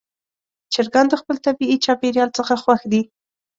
[0.73, 3.01] چرګان د خپل طبیعي چاپېریال څخه خوښ دي.